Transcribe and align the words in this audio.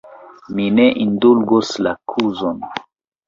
Mi 0.59 0.63
ne 0.77 0.85
indulgos 1.03 1.71
la 1.89 1.93
kuzon! 2.13 2.65